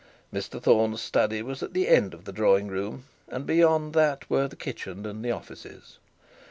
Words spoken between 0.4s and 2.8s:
Thorne's study was at the end of the drawing